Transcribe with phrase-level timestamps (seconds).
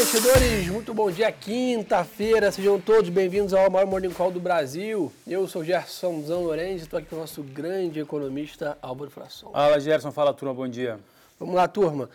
[0.00, 5.12] investidores, muito bom dia, quinta-feira, sejam todos bem-vindos ao maior Morning Call do Brasil.
[5.26, 9.50] Eu sou Gerson Zão Lourenço e estou aqui com o nosso grande economista Álvaro Fração.
[9.50, 11.00] Fala Gerson, fala turma, bom dia.
[11.36, 12.08] Vamos lá, turma.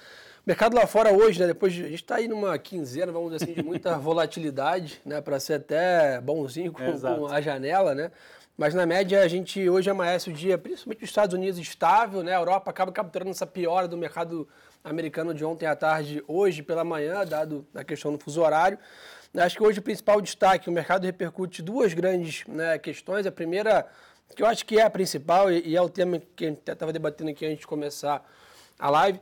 [0.45, 3.43] Mercado lá fora hoje, né, depois de, a gente está aí numa quinzena, vamos dizer
[3.43, 8.11] assim, de muita volatilidade, né, para ser até bonzinho com, com a janela, né?
[8.55, 12.35] Mas na média a gente hoje amanhece o dia, principalmente nos Estados Unidos, estável, né?
[12.35, 14.47] A Europa acaba capturando essa piora do mercado
[14.83, 18.77] americano de ontem à tarde, hoje pela manhã, dado a questão do fuso horário.
[19.35, 23.25] Acho que hoje o principal destaque, o mercado repercute duas grandes né, questões.
[23.25, 23.87] A primeira,
[24.35, 26.93] que eu acho que é a principal, e é o tema que a gente estava
[26.93, 28.23] debatendo aqui antes de começar
[28.77, 29.19] a live,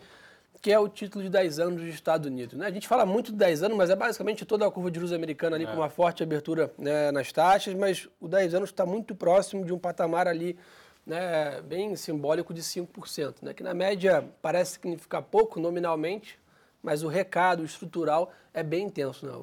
[0.62, 2.58] que é o título de 10 anos dos Estados Unidos.
[2.58, 2.68] Né?
[2.68, 5.12] A gente fala muito de 10 anos, mas é basicamente toda a curva de juros
[5.12, 5.68] americana ali é.
[5.68, 9.74] com uma forte abertura né, nas taxas, mas o 10 anos está muito próximo de
[9.74, 10.58] um patamar ali
[11.06, 16.40] né, bem simbólico de 5%, né, que na média parece significar pouco nominalmente,
[16.84, 19.26] mas o recado estrutural é bem intenso?
[19.26, 19.34] Né,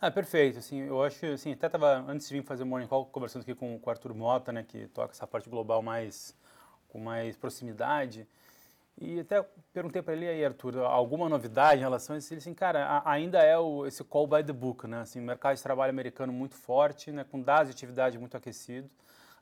[0.00, 0.58] ah, perfeito.
[0.58, 3.54] Assim, eu acho, assim, até estava antes de vir fazer o morning call conversando aqui
[3.54, 6.36] com, com o Arthur Mota, né, que toca essa parte global mais
[6.88, 8.26] com mais proximidade.
[9.00, 12.32] E até perguntei para ele aí, Arthur, alguma novidade em relação a isso?
[12.32, 15.00] Ele assim, cara, ainda é o, esse call by the book, né?
[15.00, 18.90] Assim, mercado de trabalho americano muito forte, né, com dados de atividade muito aquecidos.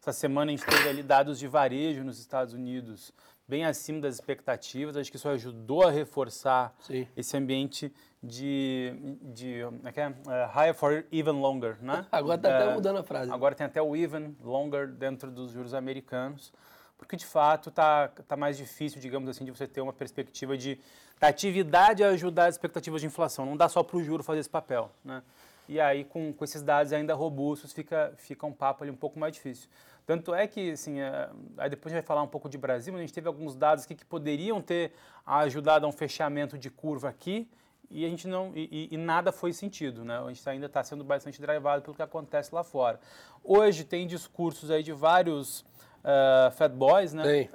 [0.00, 3.12] Essa semana a gente teve ali dados de varejo nos Estados Unidos
[3.48, 4.96] bem acima das expectativas.
[4.96, 7.06] Acho que isso ajudou a reforçar Sim.
[7.16, 10.08] esse ambiente de, de é que é?
[10.08, 10.14] Uh,
[10.54, 12.06] higher for even longer, né?
[12.10, 13.32] Agora está até mudando a frase.
[13.32, 16.52] Agora tem até o even longer dentro dos juros americanos,
[16.98, 20.78] porque de fato está tá mais difícil, digamos assim, de você ter uma perspectiva de
[21.18, 23.46] da atividade ajudar as expectativas de inflação.
[23.46, 25.22] Não dá só para o juro fazer esse papel, né?
[25.68, 29.18] E aí, com, com esses dados ainda robustos, fica, fica um papo ali um pouco
[29.18, 29.68] mais difícil.
[30.06, 32.92] Tanto é que, assim, é, aí depois a gente vai falar um pouco de Brasil,
[32.92, 34.92] mas a gente teve alguns dados aqui que poderiam ter
[35.26, 37.48] ajudado a um fechamento de curva aqui
[37.90, 40.18] e a gente não e, e nada foi sentido, né?
[40.18, 43.00] A gente ainda está sendo bastante drivado pelo que acontece lá fora.
[43.42, 45.64] Hoje tem discursos aí de vários
[46.06, 47.22] uh, Fat Boys, né?
[47.22, 47.42] Tem.
[47.46, 47.50] Uh,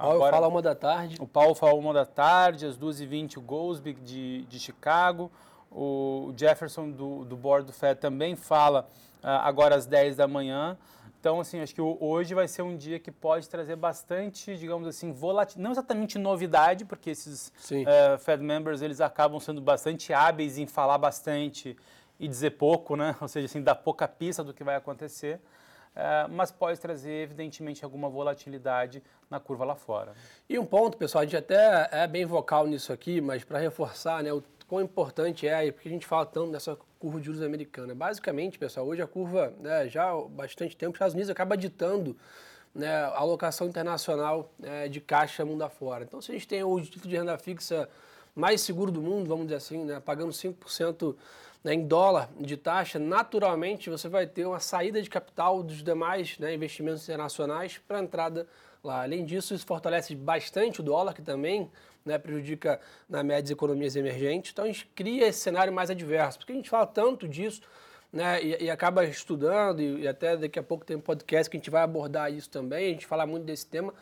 [0.00, 1.16] Paulo agora, fala uma da tarde.
[1.20, 5.30] O Paulo fala uma da tarde, às 2h20 o Goldsby de, de Chicago.
[5.70, 8.88] O Jefferson do, do board do Fed também fala
[9.22, 10.76] uh, agora às 10 da manhã.
[11.18, 15.12] Então, assim, acho que hoje vai ser um dia que pode trazer bastante, digamos assim,
[15.12, 15.60] volatilidade.
[15.60, 20.98] Não exatamente novidade, porque esses uh, Fed members, eles acabam sendo bastante hábeis em falar
[20.98, 21.76] bastante
[22.20, 23.16] e dizer pouco, né?
[23.20, 25.40] Ou seja, assim, dar pouca pista do que vai acontecer.
[25.96, 30.12] Uh, mas pode trazer, evidentemente, alguma volatilidade na curva lá fora.
[30.46, 34.22] E um ponto, pessoal, a gente até é bem vocal nisso aqui, mas para reforçar
[34.22, 37.94] né, o quão importante é, porque a gente fala tanto dessa curva de juros americana.
[37.94, 42.14] Basicamente, pessoal, hoje a curva, né, já há bastante tempo, os Estados Unidos acaba ditando
[42.74, 46.04] né, a alocação internacional né, de caixa mundo afora.
[46.04, 47.88] Então, se a gente tem o título de renda fixa
[48.34, 51.16] mais seguro do mundo, vamos dizer assim, né, pagando 5%
[51.66, 56.38] né, em dólar de taxa, naturalmente você vai ter uma saída de capital dos demais
[56.38, 58.46] né, investimentos internacionais para entrada
[58.84, 59.02] lá.
[59.02, 61.68] Além disso, isso fortalece bastante o dólar, que também
[62.04, 64.52] né, prejudica na média as economias emergentes.
[64.52, 67.62] Então a gente cria esse cenário mais adverso, porque a gente fala tanto disso
[68.12, 71.56] né, e, e acaba estudando, e, e, até daqui a pouco tem um podcast que
[71.56, 73.92] a gente vai abordar isso também, a gente fala muito desse tema,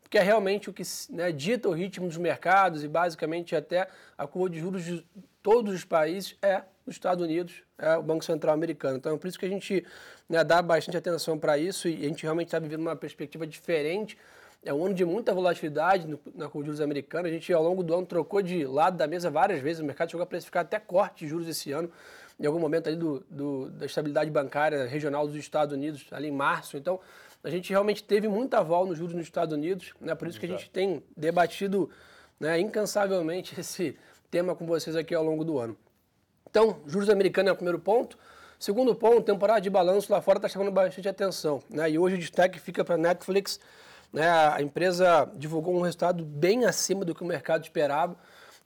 [0.00, 4.24] porque é realmente o que né, dita o ritmo dos mercados e basicamente até a
[4.24, 5.04] curva de juros de
[5.42, 8.96] todos os países é nos Estados Unidos, é o Banco Central americano.
[8.96, 9.84] Então é por isso que a gente
[10.28, 14.18] né, dá bastante atenção para isso e a gente realmente está vivendo uma perspectiva diferente
[14.64, 17.28] é um ano de muita volatilidade no, na curva de juros americana.
[17.28, 19.80] A gente, ao longo do ano, trocou de lado da mesa várias vezes.
[19.80, 21.90] O mercado chegou a precificar até corte de juros esse ano,
[22.38, 26.32] em algum momento ali do, do, da estabilidade bancária regional dos Estados Unidos, ali em
[26.32, 26.76] março.
[26.76, 27.00] Então,
[27.42, 29.94] a gente realmente teve muita vol nos juros nos Estados Unidos.
[30.00, 30.14] Né?
[30.14, 31.88] Por isso que a gente tem debatido
[32.38, 33.96] né, incansavelmente esse
[34.30, 35.76] tema com vocês aqui ao longo do ano.
[36.50, 38.18] Então, juros americanos é o primeiro ponto.
[38.58, 41.62] Segundo ponto, temporada de balanço lá fora está chamando bastante atenção.
[41.70, 41.90] Né?
[41.92, 43.60] E hoje o destaque fica para Netflix
[44.12, 44.28] né?
[44.28, 48.16] A empresa divulgou um resultado bem acima do que o mercado esperava,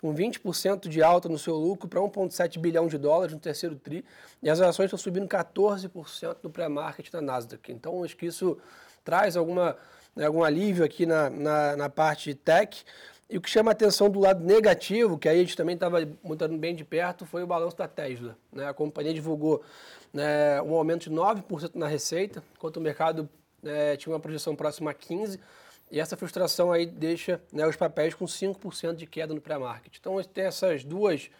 [0.00, 4.04] com 20% de alta no seu lucro para 1,7 bilhão de dólares no terceiro TRI,
[4.42, 7.70] e as ações estão subindo 14% no pré-market da Nasdaq.
[7.70, 8.58] Então, acho que isso
[9.04, 9.76] traz alguma,
[10.14, 12.84] né, algum alívio aqui na, na, na parte tech.
[13.32, 16.06] E o que chama a atenção do lado negativo, que aí a gente também estava
[16.22, 18.36] montando bem de perto, foi o balanço da Tesla.
[18.52, 18.68] Né?
[18.68, 19.62] A companhia divulgou
[20.12, 23.26] né, um aumento de 9% na receita, enquanto o mercado
[23.64, 25.40] é, tinha uma projeção próxima a 15%,
[25.90, 29.96] e essa frustração aí deixa né, os papéis com 5% de queda no pré-market.
[29.98, 31.30] Então tem essas duas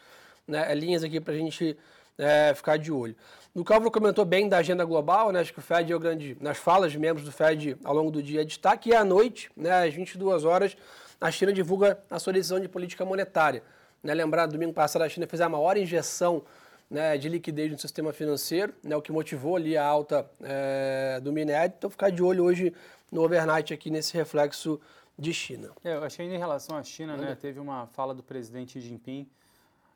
[0.49, 1.77] né, linhas aqui para a gente
[2.17, 3.15] é, ficar de olho.
[3.55, 6.39] No Calvo comentou bem da agenda global, né, acho que o Fed é o grande,
[6.41, 9.87] nas falas de membros do Fed ao longo do dia, destaque, e à noite, né,
[9.87, 10.75] às 22 horas,
[11.22, 13.62] a China divulga a sua decisão de política monetária.
[14.02, 14.12] Né?
[14.12, 16.42] Lembrar, domingo passado a China fez a maior injeção
[16.90, 21.32] né, de liquidez no sistema financeiro, né, o que motivou ali a alta é, do
[21.32, 21.72] minério.
[21.78, 22.74] Então, ficar de olho hoje
[23.10, 24.80] no overnight aqui nesse reflexo
[25.19, 25.70] de China.
[25.84, 29.26] É, eu achei em relação à China, né, teve uma fala do presidente Xi Jinping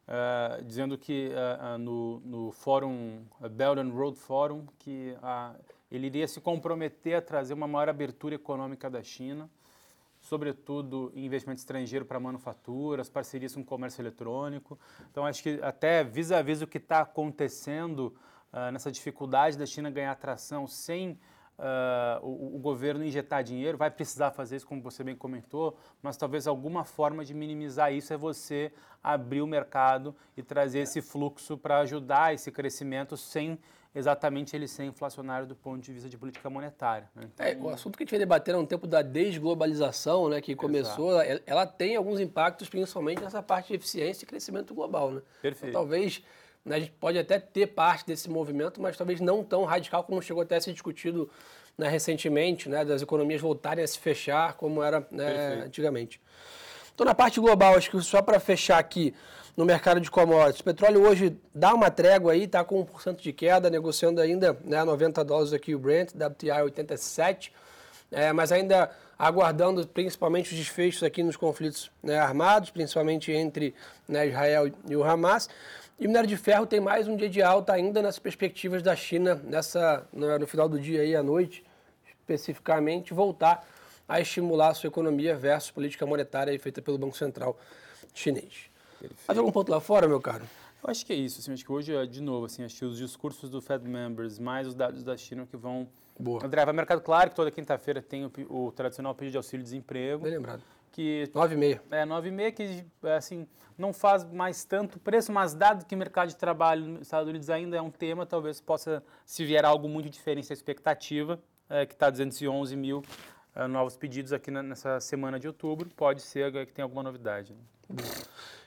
[0.06, 5.14] uh, dizendo que uh, uh, no, no fórum, Belt and Road Forum, que
[5.90, 9.50] ele iria se comprometer a trazer uma maior abertura econômica da China,
[10.26, 14.78] sobretudo investimento estrangeiro para manufaturas, parcerias com comércio eletrônico.
[15.10, 18.14] Então, acho que até vis-à-vis -vis o que está acontecendo
[18.72, 21.18] nessa dificuldade da China ganhar atração sem
[21.58, 26.14] Uh, o, o, governo injetar dinheiro, vai precisar fazer isso, como você bem comentou, mas
[26.14, 28.70] talvez alguma forma de minimizar isso é você
[29.02, 33.58] abrir o mercado e trazer esse fluxo para ajudar esse crescimento sem
[33.96, 37.08] exatamente ele ser inflacionário do ponto de vista de política monetária.
[37.14, 37.28] Né?
[37.34, 40.40] Então, é, o assunto que a gente vem debatendo há um tempo da desglobalização, né,
[40.40, 45.10] que começou, ela, ela, tem alguns impactos, principalmente nessa parte de eficiência e crescimento global.
[45.10, 45.22] Né?
[45.40, 45.70] Perfeito.
[45.70, 46.22] Então, talvez
[46.66, 46.76] né?
[46.76, 50.42] A gente pode até ter parte desse movimento, mas talvez não tão radical como chegou
[50.42, 51.30] até a ser discutido
[51.78, 56.20] né, recentemente, né, das economias voltarem a se fechar como era né, antigamente.
[56.96, 59.14] Então, na parte global, acho que só para fechar aqui
[59.54, 63.34] no mercado de commodities, o petróleo hoje dá uma trégua aí, está com 1% de
[63.34, 67.52] queda, negociando ainda né, 90 dólares aqui o Brent, WTI 87,
[68.10, 73.74] é, mas ainda aguardando principalmente os desfechos aqui nos conflitos né, armados, principalmente entre
[74.08, 75.50] né, Israel e o Hamas.
[76.00, 78.96] E o minério de ferro tem mais um dia de alta ainda nas perspectivas da
[78.96, 81.62] China, nessa, no final do dia aí à noite,
[82.06, 83.66] especificamente, voltar
[84.08, 87.58] a estimular a sua economia versus política monetária feita pelo Banco Central
[88.14, 88.70] chinês.
[88.98, 89.24] Perfeito.
[89.28, 90.44] Mais algum ponto lá fora, meu caro?
[90.82, 91.40] Eu acho que é isso.
[91.40, 94.66] Assim, acho que hoje, de novo, assim, acho que os discursos do Fed Members mais
[94.66, 95.88] os dados da China que vão
[96.18, 96.46] Boa.
[96.46, 97.00] drivar o mercado.
[97.00, 100.22] Claro que toda quinta-feira tem o, o, tradicional pedido de auxílio-desemprego.
[100.22, 100.62] Bem lembrado.
[100.92, 101.80] Que, 9,5.
[101.90, 106.36] É, 9,5 que, assim, não faz mais tanto preço, mas dado que o mercado de
[106.36, 110.48] trabalho nos Estados Unidos ainda é um tema, talvez possa, se vier algo muito diferente
[110.48, 111.38] da expectativa,
[111.68, 113.02] é, que está 211 mil
[113.56, 117.54] é, novos pedidos aqui na, nessa semana de outubro, pode ser que tenha alguma novidade.
[117.88, 118.04] Né?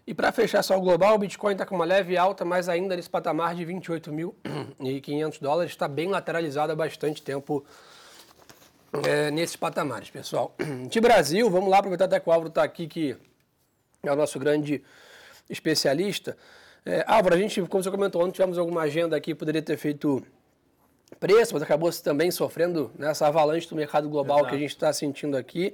[0.08, 2.96] E para fechar só o global, o Bitcoin está com uma leve alta, mas ainda
[2.96, 7.64] nesse patamar de 28.500 dólares, está bem lateralizado há bastante tempo
[9.06, 10.56] é, nesses patamares, pessoal.
[10.90, 13.16] De Brasil, vamos lá, aproveitar até que o Álvaro está aqui, que
[14.02, 14.84] é o nosso grande
[15.48, 16.36] especialista.
[16.84, 20.26] É, Álvaro, a gente, como você comentou, não tivemos alguma agenda aqui, poderia ter feito
[21.20, 24.50] preço, mas acabou também sofrendo nessa avalanche do mercado global Exato.
[24.50, 25.74] que a gente está sentindo aqui.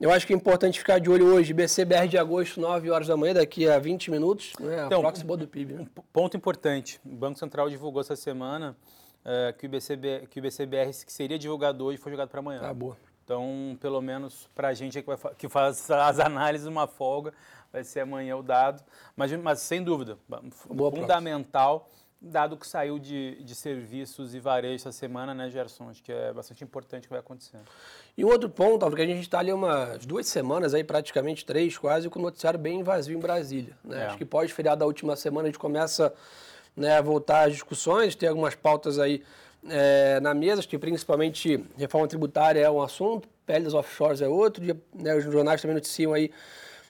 [0.00, 3.16] Eu acho que é importante ficar de olho hoje, BCBR de agosto, 9 horas da
[3.16, 5.74] manhã, daqui a 20 minutos, né, então, próxima do PIB.
[5.74, 5.80] Né?
[5.80, 8.76] Um ponto importante, o Banco Central divulgou essa semana
[9.24, 12.60] uh, que, o BCB, que o BCBR que seria divulgado hoje foi jogado para amanhã.
[12.60, 12.96] Tá boa.
[13.24, 17.34] Então, pelo menos para a gente que, vai, que faz as análises, uma folga,
[17.70, 18.82] vai ser amanhã o dado.
[19.14, 20.16] Mas, mas sem dúvida,
[20.70, 21.98] Boa fundamental, próxima.
[22.20, 25.88] Dado que saiu de, de serviços e varejo essa semana, né, Gerson?
[25.88, 27.58] Acho que é bastante importante o que vai acontecer.
[28.16, 31.78] E um outro ponto, porque a gente está ali umas duas semanas, aí praticamente três
[31.78, 33.76] quase, com o noticiário bem vazio em Brasília.
[33.84, 34.02] Né?
[34.02, 34.06] É.
[34.06, 36.12] Acho que pós-feriado da última semana a gente começa
[36.76, 39.22] né, a voltar às discussões, tem algumas pautas aí
[39.68, 44.62] é, na mesa, acho que principalmente reforma tributária é um assunto, peles offshores é outro,
[44.94, 46.30] né, os jornais também noticiam aí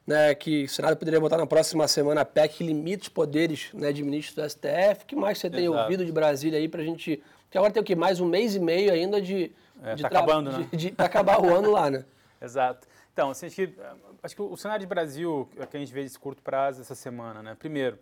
[0.08, 3.68] né, que o Senado poderia votar na próxima semana a PEC que limita os poderes
[3.74, 5.04] né, de ministros do STF.
[5.06, 5.82] que mais você tem Exato.
[5.82, 7.22] ouvido de Brasília aí para a gente...
[7.50, 7.94] Que agora tem o quê?
[7.94, 9.52] Mais um mês e meio ainda de...
[9.82, 10.66] É, de tá acabando, né?
[10.70, 12.06] De, de, de acabar o ano lá, né?
[12.40, 12.88] Exato.
[13.12, 13.74] Então, assim, acho, que,
[14.22, 17.42] acho que o cenário de Brasil, que a gente vê esse curto prazo essa semana,
[17.42, 17.54] né?
[17.58, 17.98] Primeiro,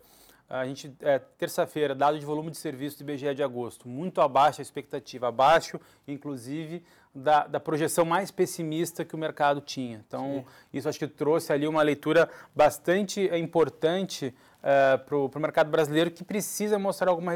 [0.49, 4.59] a gente, é, terça-feira, dado de volume de serviço do IBGE de agosto, muito abaixo
[4.59, 10.01] da expectativa, abaixo, inclusive, da, da projeção mais pessimista que o mercado tinha.
[10.07, 10.77] Então, Sim.
[10.77, 16.23] isso acho que trouxe ali uma leitura bastante importante é, para o mercado brasileiro que
[16.23, 17.33] precisa mostrar alguma,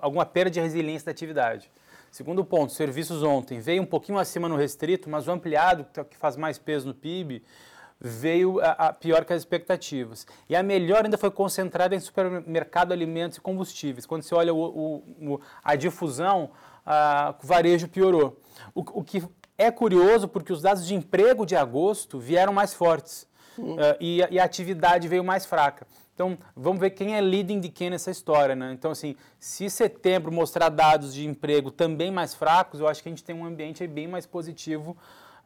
[0.00, 1.70] alguma perda de resiliência da atividade.
[2.10, 6.06] Segundo ponto, serviços ontem veio um pouquinho acima no restrito, mas o ampliado, que é
[6.18, 7.42] faz mais peso no PIB,
[8.00, 10.26] veio a, a, pior que as expectativas.
[10.48, 14.06] E a melhor ainda foi concentrada em supermercado, alimentos e combustíveis.
[14.06, 16.50] Quando você olha o, o, o, a difusão,
[16.86, 18.40] a, o varejo piorou.
[18.74, 19.22] O, o, que
[19.58, 23.28] é curioso porque os dados de emprego de agosto vieram mais fortes
[23.58, 25.86] uh, e, e, a atividade veio mais fraca.
[26.14, 28.72] Então, vamos ver quem é leading de quem nessa história, né?
[28.72, 33.12] Então, assim, se setembro mostrar dados de emprego também mais fracos, eu acho que a
[33.12, 34.96] gente tem um ambiente bem mais positivo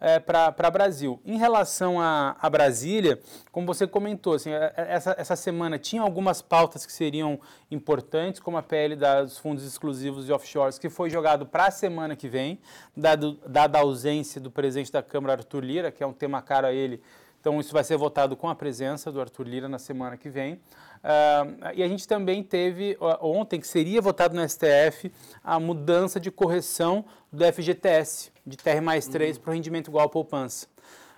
[0.04, 1.18] é, para Brasil.
[1.25, 3.18] Em relação a, a, Brasília,
[3.50, 8.38] como você comentou, assim, é, é, essa, essa semana tinha algumas pautas que seriam importantes,
[8.38, 12.28] como a PL dos fundos exclusivos de offshores, que foi jogado para a semana que
[12.28, 12.61] vem,
[12.94, 16.66] dado, dada a ausência do presidente da Câmara, Arthur Lira, que é um tema caro
[16.66, 17.00] a ele,
[17.44, 20.54] Então, isso vai ser votado com a presença do Arthur Lira na semana que vem.
[20.54, 25.12] Uh, e a gente também teve ontem, que seria votado no STF,
[25.44, 29.42] a mudança de correção do FGTS, de TR mais 3 uhum.
[29.42, 30.66] para o rendimento igual à poupança.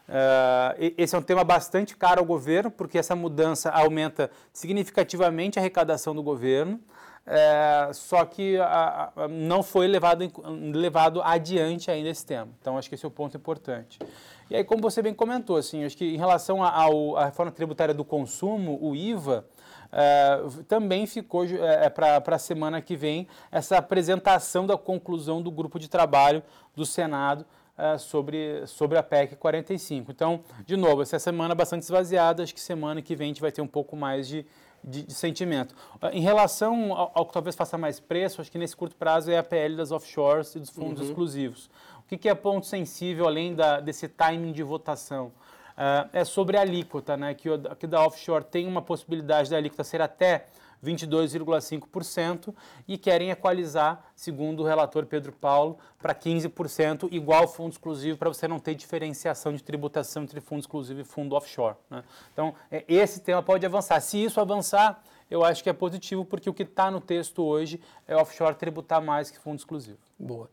[0.08, 5.62] Uh, esse é um tema bastante caro ao governo, porque essa mudança aumenta significativamente a
[5.62, 6.80] arrecadação do governo,
[7.24, 10.28] uh, só que uh, não foi levado,
[10.74, 12.48] levado adiante ainda esse tema.
[12.60, 14.00] Então, acho que esse é o ponto importante.
[14.48, 18.04] E aí, como você bem comentou, assim, acho que em relação à reforma tributária do
[18.04, 19.44] consumo, o IVA,
[19.86, 25.78] Uh, também ficou uh, para a semana que vem essa apresentação da conclusão do grupo
[25.78, 26.42] de trabalho
[26.74, 27.46] do Senado
[27.78, 30.10] uh, sobre, sobre a PEC 45.
[30.10, 33.52] Então, de novo, essa semana bastante esvaziada, acho que semana que vem a gente vai
[33.52, 34.44] ter um pouco mais de,
[34.82, 35.74] de, de sentimento.
[36.12, 39.38] Em relação ao, ao, que talvez faça mais preço, acho que nesse curto prazo é
[39.38, 41.08] a PL das offshores e dos fundos uhum.
[41.08, 41.70] exclusivos.
[42.06, 45.32] O que, é ponto sensível, além da, desse timing de votação?
[45.76, 47.34] Uh, é sobre a alíquota, né?
[47.34, 47.48] que,
[47.78, 50.46] que da offshore tem uma possibilidade da alíquota ser até
[50.84, 52.54] 22,5%
[52.86, 58.46] e querem equalizar, segundo o relator Pedro Paulo, para 15%, igual fundo exclusivo, para você
[58.46, 61.76] não ter diferenciação de tributação entre fundo exclusivo e fundo offshore.
[61.90, 62.04] Né?
[62.32, 64.00] Então, é, esse tema pode avançar.
[64.00, 67.80] Se isso avançar, eu acho que é positivo, porque o que está no texto hoje
[68.06, 69.98] é offshore tributar mais que fundo exclusivo.
[70.18, 70.48] Boa.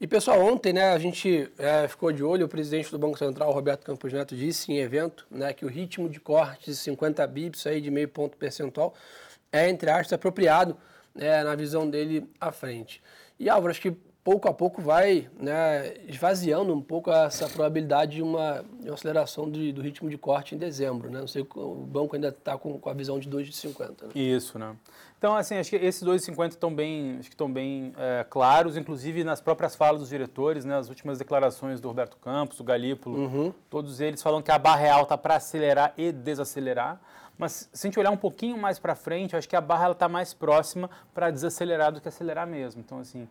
[0.00, 3.52] E pessoal, ontem né, a gente é, ficou de olho, o presidente do Banco Central,
[3.52, 7.66] Roberto Campos Neto, disse em evento né, que o ritmo de corte de 50 bips
[7.66, 8.94] aí de meio ponto percentual
[9.52, 10.76] é, entre aspas, apropriado
[11.14, 13.02] né, na visão dele à frente.
[13.38, 13.94] E Álvaro, acho que
[14.24, 19.50] pouco a pouco vai né, esvaziando um pouco essa probabilidade de uma, de uma aceleração
[19.50, 21.10] de, do ritmo de corte em dezembro.
[21.10, 21.20] Né?
[21.20, 23.80] Não sei, o banco ainda está com, com, a visão de 2,50.
[23.80, 24.08] Né?
[24.14, 24.76] Isso, né?
[25.18, 29.22] Então, assim, acho que esses 2,50 estão bem, acho que estão bem é, claros, inclusive
[29.22, 33.54] nas próprias falas dos diretores, né, as últimas declarações do Roberto Campos, do Galípolo, uhum.
[33.70, 37.00] todos eles falam que a barra real está para acelerar e desacelerar.
[37.38, 40.08] Mas se a gente olhar um pouquinho mais para frente, acho que a barra está
[40.08, 42.80] mais próxima para desacelerar do que acelerar mesmo.
[42.80, 43.28] Então, assim,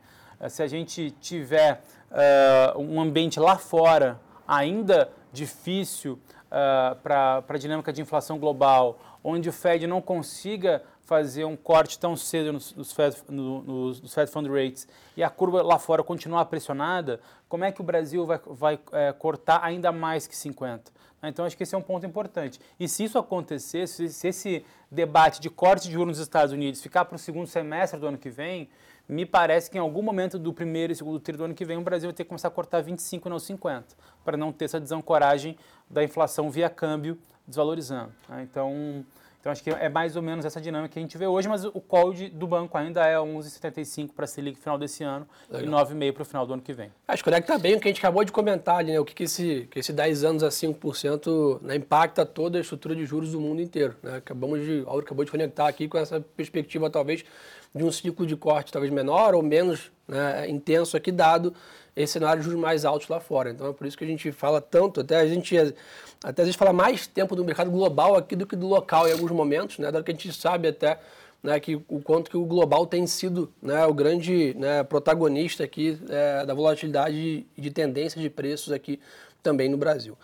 [0.50, 1.82] se a gente tiver
[2.12, 9.50] uh, um ambiente lá fora ainda difícil uh, para a dinâmica de inflação global, onde
[9.50, 14.14] o Fed não consiga fazer um corte tão cedo nos, nos, Fed, no, nos, nos
[14.14, 17.20] Fed Fund Rates e a curva lá fora continuar pressionada,
[17.50, 20.92] como é que o Brasil vai, vai é, cortar ainda mais que 50?
[21.24, 22.60] Então, acho que esse é um ponto importante.
[22.80, 26.82] E se isso acontecer, se, se esse debate de corte de juros nos Estados Unidos
[26.82, 28.70] ficar para o segundo semestre do ano que vem,
[29.08, 31.78] me parece que em algum momento do primeiro e segundo trimestre do ano que vem
[31.78, 34.66] o Brasil vai ter que começar a cortar 25 e não 50, para não ter
[34.66, 35.58] essa desancoragem
[35.90, 38.12] da inflação via câmbio desvalorizando.
[38.30, 38.48] Né?
[38.50, 39.06] Então,
[39.42, 41.66] então, acho que é mais ou menos essa dinâmica que a gente vê hoje, mas
[41.66, 45.82] o call do banco ainda é 11,75 para a Selic final desse ano Legal.
[45.82, 46.92] e 9,5 para o final do ano que vem.
[47.08, 49.00] Acho que conecta bem o que a gente acabou de comentar ali, né?
[49.00, 52.96] o que, que, esse, que esse 10 anos a 5% né, impacta toda a estrutura
[52.96, 53.96] de juros do mundo inteiro.
[54.04, 54.18] Né?
[54.18, 57.26] Acabamos de, Auro acabou de conectar aqui com essa perspectiva, talvez,
[57.74, 61.54] de um ciclo de corte talvez menor ou menos né, intenso aqui, dado
[61.96, 63.50] esse cenário de juros mais altos lá fora.
[63.50, 65.56] Então é por isso que a gente fala tanto, até a gente
[66.24, 69.12] até às vezes fala mais tempo do mercado global aqui do que do local em
[69.12, 69.92] alguns momentos, né?
[69.92, 71.00] Dado que a gente sabe até
[71.42, 75.98] né, que o quanto que o global tem sido né, o grande né, protagonista aqui
[76.10, 79.00] é, da volatilidade de tendência de preços aqui
[79.42, 80.16] também no Brasil.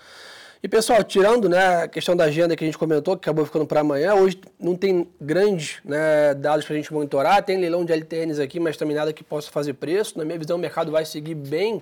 [0.62, 3.68] E pessoal, tirando né, a questão da agenda que a gente comentou, que acabou ficando
[3.68, 7.94] para amanhã, hoje não tem grandes né, dados para a gente monitorar, tem leilão de
[7.94, 10.18] LTNs aqui, mas também nada que possa fazer preço.
[10.18, 11.80] Na minha visão, o mercado vai seguir bem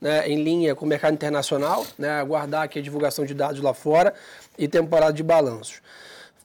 [0.00, 3.72] né, em linha com o mercado internacional, né, aguardar aqui a divulgação de dados lá
[3.72, 4.12] fora
[4.58, 5.80] e temporada de balanços.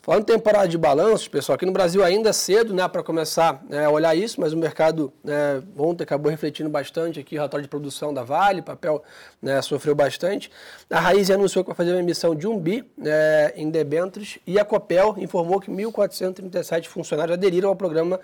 [0.03, 3.63] Falando em temporada de balanços, pessoal, aqui no Brasil ainda é cedo né, para começar
[3.70, 7.62] né, a olhar isso, mas o mercado né, ontem acabou refletindo bastante aqui, o relatório
[7.62, 9.03] de produção da Vale, papel
[9.39, 10.50] né, sofreu bastante.
[10.89, 14.58] A Raiz anunciou que vai fazer uma emissão de um bi né, em debêntures e
[14.58, 18.20] a Copel informou que 1.437 funcionários aderiram ao programa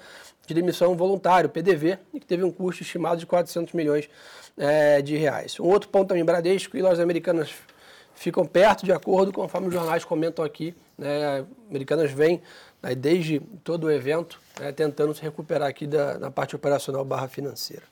[0.48, 4.10] de demissão voluntário, PDV, e que teve um custo estimado de 400 milhões
[4.58, 5.60] é, de reais.
[5.60, 7.52] Um outro ponto também, Bradesco e lojas americanas
[8.18, 10.76] ficam perto de acordo conforme os jornais comentam aqui.
[10.98, 12.42] Né, americanas vêm
[12.82, 17.84] né, desde todo o evento né, tentando se recuperar aqui da, parte operacional barra financeira.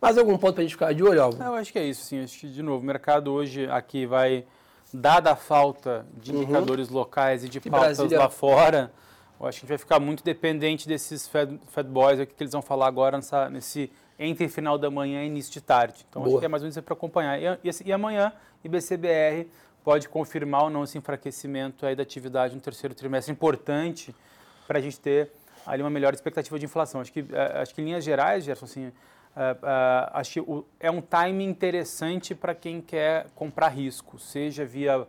[0.00, 1.42] Mais algum ponto para a gente ficar de olho, Alvo?
[1.42, 2.22] Eu acho que é isso, sim.
[2.22, 4.44] Acho que, de novo, o mercado hoje aqui vai,
[4.92, 6.42] dada a falta de uhum.
[6.42, 8.18] indicadores locais e de e pautas Brasília...
[8.18, 8.92] lá fora,
[9.40, 12.42] eu acho que a gente vai ficar muito dependente desses Fed, Fed Boys, o que
[12.42, 16.04] eles vão falar agora nessa, nesse entre final da manhã e início de tarde.
[16.08, 16.34] Então, Boa.
[16.34, 17.40] acho que é mais ou menos para acompanhar.
[17.40, 18.32] E, e, e amanhã,
[18.64, 19.48] IBCBR
[19.84, 24.14] pode confirmar ou não esse enfraquecimento aí da atividade no terceiro trimestre, importante
[24.66, 25.30] para a gente ter
[25.66, 27.00] ali uma melhor expectativa de inflação.
[27.00, 30.90] Acho que, eh, acho que em linhas gerais, Gerson, assim, uh, uh, acho que é
[30.90, 35.06] um timing interessante para quem quer comprar risco, seja via uh,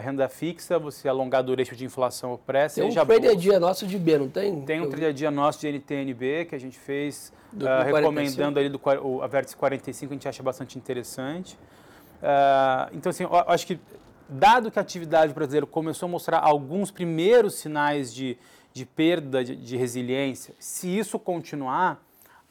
[0.00, 3.58] renda fixa, você alongar do eixo de inflação ou pré, tem seja um trader dia
[3.60, 4.62] nosso de B, não tem?
[4.62, 8.68] Tem um trader dia nosso de NTNB que a gente fez do, uh, recomendando ali
[8.68, 11.58] do o, a vértice 45, a gente acha bastante interessante.
[12.22, 13.80] Uh, então, assim, eu acho que
[14.28, 18.38] dado que a atividade brasileira começou a mostrar alguns primeiros sinais de,
[18.72, 22.00] de perda de, de resiliência, se isso continuar,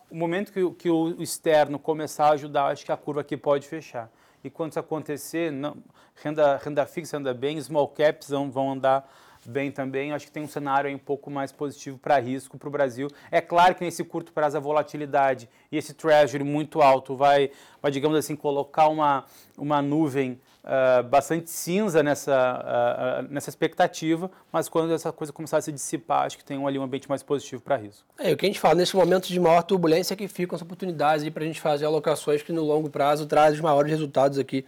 [0.09, 3.65] o momento que, que, o externo começar a ajudar, acho que a curva aqui pode
[3.65, 4.11] fechar.
[4.43, 5.77] E quando isso acontecer, não,
[6.21, 9.09] renda, renda fixa anda bem, small caps vão, vão andar
[9.49, 10.11] bem também.
[10.11, 13.07] Acho que tem um cenário um pouco mais positivo para risco para o Brasil.
[13.29, 17.91] É claro que nesse curto prazo a volatilidade e esse treasury muito alto vai, vai
[17.91, 19.25] digamos assim, colocar uma,
[19.57, 25.61] uma nuvem uh, bastante cinza nessa, uh, nessa expectativa, mas quando essa coisa começar a
[25.61, 28.05] se dissipar, acho que tem um, ali um ambiente mais positivo para risco.
[28.17, 30.61] É, o que a gente fala, nesse momento de maior turbulência é que ficam as
[30.61, 34.65] oportunidades para a gente fazer alocações que no longo prazo trazem os maiores resultados aqui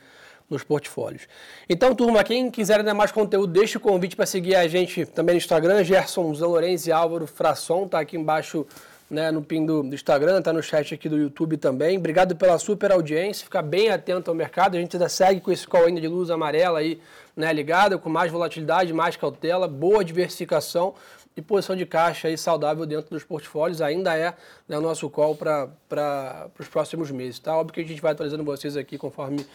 [0.49, 1.27] nos portfólios.
[1.69, 5.35] Então, turma, quem quiser ainda mais conteúdo, deixe o convite para seguir a gente também
[5.35, 8.65] no Instagram, Gerson Lourenço e Álvaro Frasson, tá aqui embaixo
[9.13, 11.97] né, no pin do, do Instagram, tá no chat aqui do YouTube também.
[11.97, 14.75] Obrigado pela super audiência, ficar bem atento ao mercado.
[14.75, 16.99] A gente ainda segue com esse call ainda de luz amarela aí,
[17.35, 20.95] né, ligado, com mais volatilidade, mais cautela, boa diversificação
[21.37, 23.81] e posição de caixa aí saudável dentro dos portfólios.
[23.81, 24.33] Ainda é
[24.67, 27.55] né, o nosso call para os próximos meses, tá?
[27.55, 29.45] Óbvio que a gente vai atualizando vocês aqui conforme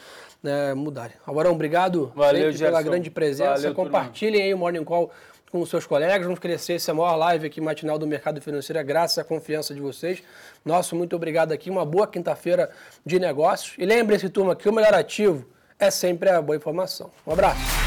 [0.41, 1.17] né, mudarem.
[1.27, 3.55] Agora, obrigado Valeu, pela grande presença.
[3.55, 5.11] Valeu, Compartilhem aí o Morning Call
[5.51, 6.25] com seus colegas.
[6.25, 9.81] Vamos crescer essa maior live aqui matinal do mercado financeiro, é graças à confiança de
[9.81, 10.23] vocês.
[10.65, 11.71] Nosso muito obrigado aqui.
[11.71, 12.71] Uma boa quinta-feira
[13.05, 13.75] de negócios.
[13.79, 15.45] E lembre-se, turma, que o melhor ativo
[15.79, 17.11] é sempre a boa informação.
[17.27, 17.78] Um abraço.